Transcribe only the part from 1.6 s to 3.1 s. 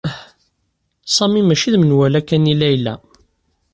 d menwala kan i Layla